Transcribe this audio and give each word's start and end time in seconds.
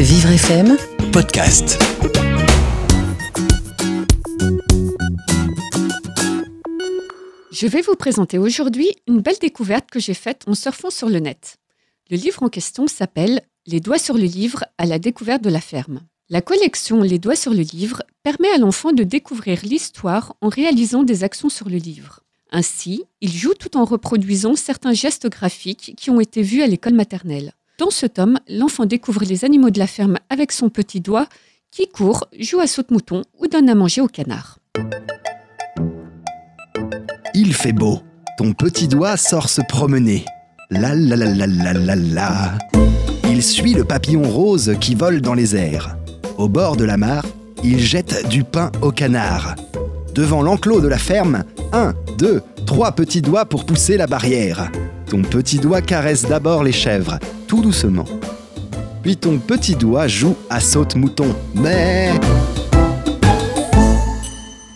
Vivre 0.00 0.30
FM 0.30 0.76
podcast. 1.12 1.76
Je 7.50 7.66
vais 7.66 7.80
vous 7.80 7.96
présenter 7.96 8.38
aujourd'hui 8.38 8.88
une 9.08 9.20
belle 9.20 9.38
découverte 9.40 9.90
que 9.90 9.98
j'ai 9.98 10.14
faite 10.14 10.44
en 10.46 10.54
surfant 10.54 10.90
sur 10.90 11.08
le 11.08 11.18
net. 11.18 11.56
Le 12.10 12.16
livre 12.16 12.44
en 12.44 12.48
question 12.48 12.86
s'appelle 12.86 13.42
Les 13.66 13.80
doigts 13.80 13.98
sur 13.98 14.14
le 14.14 14.22
livre 14.22 14.64
à 14.78 14.86
la 14.86 15.00
découverte 15.00 15.42
de 15.42 15.50
la 15.50 15.60
ferme. 15.60 16.02
La 16.28 16.42
collection 16.42 17.02
Les 17.02 17.18
doigts 17.18 17.34
sur 17.34 17.52
le 17.52 17.62
livre 17.62 18.04
permet 18.22 18.52
à 18.52 18.58
l'enfant 18.58 18.92
de 18.92 19.02
découvrir 19.02 19.62
l'histoire 19.64 20.36
en 20.40 20.48
réalisant 20.48 21.02
des 21.02 21.24
actions 21.24 21.48
sur 21.48 21.68
le 21.68 21.78
livre. 21.78 22.20
Ainsi, 22.52 23.02
il 23.20 23.32
joue 23.32 23.54
tout 23.54 23.76
en 23.76 23.84
reproduisant 23.84 24.54
certains 24.54 24.94
gestes 24.94 25.28
graphiques 25.28 25.94
qui 25.96 26.10
ont 26.10 26.20
été 26.20 26.42
vus 26.42 26.62
à 26.62 26.68
l'école 26.68 26.94
maternelle. 26.94 27.52
Dans 27.78 27.90
ce 27.90 28.06
tome, 28.06 28.40
l'enfant 28.48 28.86
découvre 28.86 29.22
les 29.24 29.44
animaux 29.44 29.70
de 29.70 29.78
la 29.78 29.86
ferme 29.86 30.18
avec 30.30 30.50
son 30.50 30.68
petit 30.68 31.00
doigt 31.00 31.28
qui 31.70 31.86
court, 31.86 32.26
joue 32.36 32.58
à 32.58 32.66
saute-mouton 32.66 33.22
ou 33.38 33.46
donne 33.46 33.68
à 33.68 33.76
manger 33.76 34.00
au 34.00 34.08
canard. 34.08 34.58
Il 37.34 37.54
fait 37.54 37.72
beau. 37.72 38.00
Ton 38.36 38.52
petit 38.52 38.88
doigt 38.88 39.16
sort 39.16 39.48
se 39.48 39.60
promener. 39.60 40.24
La. 40.70 40.92
Il 43.30 43.42
suit 43.44 43.74
le 43.74 43.84
papillon 43.84 44.28
rose 44.28 44.74
qui 44.80 44.96
vole 44.96 45.20
dans 45.20 45.34
les 45.34 45.54
airs. 45.54 45.96
Au 46.36 46.48
bord 46.48 46.76
de 46.76 46.84
la 46.84 46.96
mare, 46.96 47.26
il 47.62 47.78
jette 47.78 48.28
du 48.28 48.42
pain 48.42 48.72
au 48.82 48.90
canard. 48.90 49.54
Devant 50.14 50.42
l'enclos 50.42 50.80
de 50.80 50.88
la 50.88 50.98
ferme, 50.98 51.44
un, 51.72 51.94
deux, 52.18 52.42
trois 52.66 52.90
petits 52.90 53.22
doigts 53.22 53.44
pour 53.44 53.64
pousser 53.64 53.96
la 53.96 54.08
barrière. 54.08 54.68
Ton 55.08 55.22
petit 55.22 55.58
doigt 55.58 55.80
caresse 55.80 56.26
d'abord 56.26 56.62
les 56.62 56.72
chèvres, 56.72 57.18
tout 57.46 57.62
doucement. 57.62 58.04
Puis 59.02 59.16
ton 59.16 59.38
petit 59.38 59.74
doigt 59.74 60.06
joue 60.06 60.36
à 60.50 60.60
saute-mouton. 60.60 61.34
Mais 61.54 62.10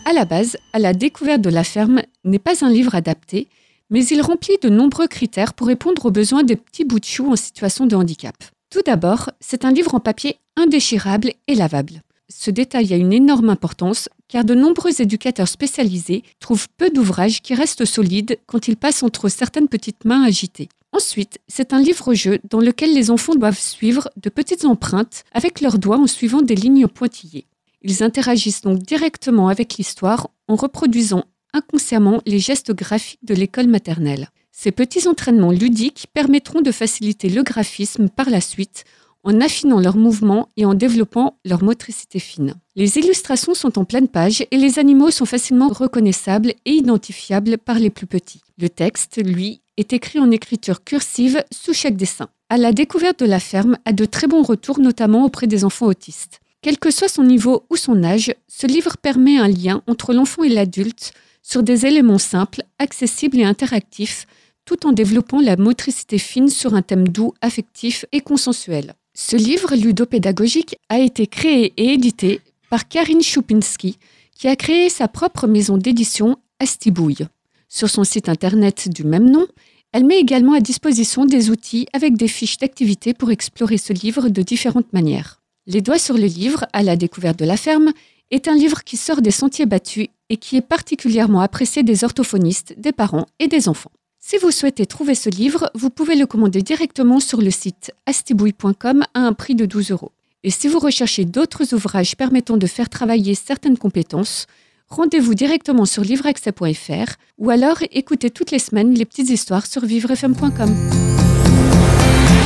À 0.07 0.15
la 0.15 0.25
base, 0.25 0.57
À 0.73 0.79
la 0.79 0.95
découverte 0.95 1.43
de 1.43 1.51
la 1.51 1.65
ferme 1.65 2.01
n'est 2.25 2.39
pas 2.39 2.65
un 2.65 2.71
livre 2.71 2.95
adapté, 2.95 3.49
mais 3.91 4.07
il 4.07 4.23
remplit 4.23 4.57
de 4.63 4.71
nombreux 4.71 5.07
critères 5.07 5.53
pour 5.53 5.67
répondre 5.67 6.07
aux 6.07 6.11
besoins 6.11 6.45
des 6.45 6.57
petits 6.57 6.87
bouts 6.87 7.01
de 7.01 7.05
chou 7.05 7.31
en 7.31 7.37
situation 7.37 7.85
de 7.85 7.95
handicap. 7.95 8.37
Tout 8.71 8.83
d'abord, 8.87 9.29
c'est 9.39 9.67
un 9.67 9.71
livre 9.71 9.95
en 9.95 10.01
papier 10.01 10.37
indéchirable 10.57 11.33
et 11.47 11.55
lavable. 11.55 12.01
Ce 12.31 12.51
détail 12.51 12.95
a 12.95 12.97
une 12.97 13.13
énorme 13.13 13.51
importance 13.51 14.09
car 14.33 14.47
de 14.47 14.55
nombreux 14.55 15.03
éducateurs 15.03 15.47
spécialisés 15.47 16.23
trouvent 16.41 16.67
peu 16.79 16.89
d'ouvrages 16.89 17.43
qui 17.43 17.53
restent 17.55 17.85
solides 17.85 18.39
quand 18.47 18.67
ils 18.67 18.79
passent 18.79 19.03
entre 19.03 19.29
certaines 19.29 19.69
petites 19.69 20.07
mains 20.07 20.23
agitées. 20.23 20.71
Ensuite, 20.91 21.39
c'est 21.49 21.75
un 21.75 21.83
livre-jeu 21.83 22.39
dans 22.49 22.61
lequel 22.61 22.95
les 22.95 23.11
enfants 23.11 23.35
doivent 23.35 23.59
suivre 23.59 24.09
de 24.17 24.31
petites 24.31 24.65
empreintes 24.65 25.25
avec 25.33 25.61
leurs 25.61 25.79
doigts 25.79 25.99
en 25.99 26.07
suivant 26.07 26.41
des 26.41 26.55
lignes 26.55 26.89
pointillées. 26.89 27.45
Ils 27.83 28.03
interagissent 28.03 28.63
donc 28.63 28.79
directement 28.79 29.49
avec 29.49 29.75
l'histoire 29.75 30.31
en 30.49 30.57
reproduisant 30.57 31.25
inconsciemment 31.53 32.23
les 32.25 32.39
gestes 32.39 32.73
graphiques 32.73 33.21
de 33.23 33.35
l'école 33.35 33.67
maternelle. 33.67 34.31
Ces 34.51 34.73
petits 34.73 35.09
entraînements 35.09 35.53
ludiques 35.53 36.07
permettront 36.15 36.63
de 36.63 36.73
faciliter 36.73 37.29
le 37.29 37.43
graphisme 37.43 38.09
par 38.09 38.31
la 38.31 38.41
suite 38.41 38.85
en 39.25 39.41
affinant 39.41 39.81
leurs 39.81 39.97
mouvements 39.97 40.49
et 40.57 40.65
en 40.65 40.75
développant 40.75 41.39
leur 41.45 41.63
motricité 41.63 42.19
fine. 42.19 42.55
Les 42.77 42.99
illustrations 42.99 43.55
sont 43.55 43.79
en 43.79 43.85
pleine 43.85 44.09
page 44.09 44.45
et 44.51 44.57
les 44.57 44.79
animaux 44.79 45.11
sont 45.11 45.27
facilement 45.27 45.69
reconnaissables 45.69 46.55
et 46.65 46.73
identifiables 46.73 47.59
par 47.59 47.79
les 47.79 47.91
plus 47.91 48.07
petits. 48.07 48.43
Le 48.59 48.69
texte, 48.69 49.21
lui, 49.25 49.61
est 49.77 49.93
écrit 49.93 50.19
en 50.19 50.31
écriture 50.31 50.85
cursive 50.85 51.43
sous 51.53 51.73
chaque 51.73 51.97
dessin. 51.97 52.29
À 52.49 52.59
la 52.59 52.73
découverte 52.73 53.21
de 53.21 53.27
la 53.27 53.41
ferme 53.41 53.79
a 53.85 53.93
de 53.93 54.05
très 54.05 54.27
bons 54.27 54.43
retours, 54.43 54.79
notamment 54.79 55.25
auprès 55.25 55.47
des 55.47 55.65
enfants 55.65 55.87
autistes. 55.87 56.41
Quel 56.61 56.79
que 56.79 56.91
soit 56.91 57.09
son 57.09 57.25
niveau 57.25 57.65
ou 57.71 57.77
son 57.77 58.05
âge, 58.05 58.35
ce 58.47 58.67
livre 58.67 58.97
permet 58.97 59.39
un 59.39 59.49
lien 59.49 59.83
entre 59.89 60.13
l'enfant 60.13 60.45
et 60.45 60.49
l'adulte 60.49 61.13
sur 61.43 61.63
des 61.63 61.87
éléments 61.87 62.19
simples, 62.19 62.63
accessibles 62.79 63.41
et 63.41 63.45
interactifs, 63.45 64.27
tout 64.65 64.87
en 64.87 64.93
développant 64.93 65.41
la 65.41 65.57
motricité 65.57 66.19
fine 66.19 66.49
sur 66.49 66.75
un 66.75 66.83
thème 66.83 67.09
doux, 67.09 67.35
affectif 67.41 68.05
et 68.13 68.21
consensuel. 68.21 68.95
Ce 69.15 69.37
livre 69.37 69.75
ludopédagogique 69.77 70.77
a 70.89 70.99
été 70.99 71.27
créé 71.27 71.75
et 71.77 71.93
édité 71.93 72.41
par 72.71 72.89
Karine 72.89 73.23
Choupinski, 73.23 73.99
qui 74.35 74.49
a 74.49 74.57
créé 74.57 74.89
sa 74.89 75.07
propre 75.07 75.47
maison 75.47 75.77
d'édition 75.77 76.39
Astibouille. 76.59 77.27
Sur 77.69 77.91
son 77.91 78.05
site 78.05 78.31
internet 78.31 78.89
du 78.89 79.05
même 79.05 79.31
nom, 79.31 79.47
elle 79.93 80.05
met 80.05 80.19
également 80.19 80.55
à 80.55 80.61
disposition 80.61 81.27
des 81.27 81.51
outils 81.51 81.87
avec 81.93 82.17
des 82.17 82.29
fiches 82.29 82.57
d'activité 82.57 83.13
pour 83.13 83.31
explorer 83.31 83.77
ce 83.77 83.93
livre 83.93 84.31
de 84.31 84.43
différentes 84.43 84.93
manières. 84.95 85.43
Les 85.67 85.83
doigts 85.83 85.99
sur 85.99 86.17
le 86.17 86.25
livre, 86.25 86.65
à 86.73 86.83
la 86.83 86.97
découverte 86.97 87.39
de 87.39 87.45
la 87.45 87.59
ferme, 87.59 87.93
est 88.31 88.49
un 88.49 88.55
livre 88.55 88.83
qui 88.83 88.97
sort 88.97 89.21
des 89.21 89.31
sentiers 89.31 89.67
battus 89.67 90.09
et 90.31 90.39
qui 90.39 90.57
est 90.57 90.67
particulièrement 90.67 91.43
apprécié 91.43 91.83
des 91.83 92.05
orthophonistes, 92.05 92.75
des 92.79 92.93
parents 92.93 93.27
et 93.39 93.49
des 93.49 93.69
enfants. 93.69 93.93
Si 94.25 94.39
vous 94.39 94.53
souhaitez 94.53 94.87
trouver 94.87 95.17
ce 95.17 95.29
livre, 95.29 95.69
vous 95.75 95.91
pouvez 95.91 96.15
le 96.15 96.27
commander 96.27 96.63
directement 96.63 97.19
sur 97.19 97.43
le 97.43 97.51
site 97.51 97.91
astibouille.com 98.07 99.03
à 99.15 99.21
un 99.21 99.33
prix 99.33 99.57
de 99.57 99.67
12 99.67 99.91
euros. 99.91 100.13
Et 100.45 100.51
si 100.51 100.69
vous 100.69 100.79
recherchez 100.79 101.25
d'autres 101.25 101.75
ouvrages 101.75 102.17
permettant 102.17 102.57
de 102.57 102.69
faire 102.69 102.89
travailler 102.89 103.35
certaines 103.35 103.77
compétences, 103.77 104.47
rendez-vous 104.89 105.35
directement 105.35 105.87
sur 105.87 106.05
livreaccès.fr 106.05 107.17
ou 107.39 107.51
alors 107.51 107.79
écoutez 107.91 108.31
toutes 108.31 108.53
les 108.53 108.61
semaines 108.61 108.95
les 108.95 109.05
petites 109.05 109.29
histoires 109.29 109.67
sur 109.67 109.85
vivrefm.com. 109.85 110.73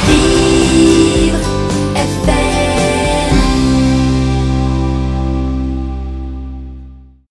Vivre 0.08 1.45